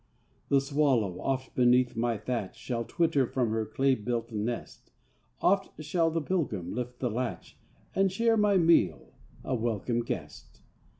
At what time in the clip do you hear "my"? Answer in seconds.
1.95-2.17, 8.35-8.57